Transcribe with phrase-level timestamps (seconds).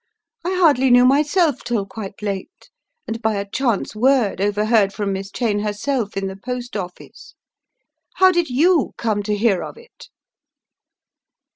[0.43, 2.71] I hardly knew myself till quite late
[3.07, 7.35] and by a chance word overheard from Miss Cheyne herself in the post office.
[8.15, 10.07] How did you come to hear of it?"